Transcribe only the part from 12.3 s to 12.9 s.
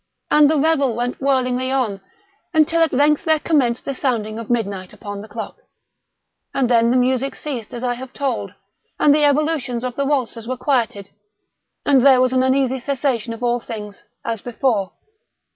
an uneasy